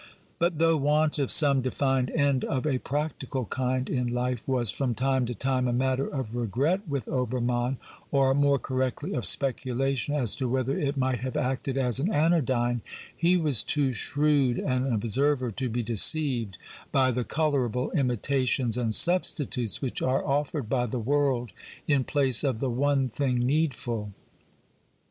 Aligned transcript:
But 0.39 0.57
though 0.57 0.77
want 0.77 1.19
of 1.19 1.29
some 1.29 1.61
defined 1.61 2.09
end 2.09 2.43
of 2.45 2.65
a 2.65 2.79
practical 2.79 3.45
kind 3.45 3.87
in 3.87 4.07
life 4.07 4.47
was 4.47 4.71
from 4.71 4.95
time 4.95 5.27
to 5.27 5.35
time 5.35 5.67
a 5.67 5.71
matter 5.73 6.07
of 6.07 6.35
regret 6.35 6.87
with 6.87 7.07
Obermann, 7.07 7.77
or, 8.09 8.33
more 8.33 8.57
cor 8.57 8.77
rectly, 8.77 9.13
of 9.13 9.25
speculation 9.25 10.15
as 10.15 10.35
to 10.37 10.49
whether 10.49 10.75
it 10.75 10.97
might 10.97 11.19
have 11.19 11.37
acted 11.37 11.77
as 11.77 11.99
an 11.99 12.11
anodyne, 12.11 12.81
he 13.15 13.37
was 13.37 13.61
too 13.61 13.91
shrewd 13.91 14.57
an 14.57 14.91
observer 14.91 15.51
to 15.51 15.69
be 15.69 15.83
deceived 15.83 16.57
by 16.91 17.11
the 17.11 17.23
colourable 17.23 17.91
imitations 17.91 18.77
and 18.77 18.95
substitutes 18.95 19.83
which 19.83 20.01
are 20.01 20.25
offered 20.25 20.67
by 20.67 20.87
the 20.87 20.97
world 20.97 21.51
in 21.87 22.03
place 22.03 22.43
of 22.43 22.59
the 22.59 22.71
one 22.71 23.07
thing 23.07 23.37
needful. 23.37 24.11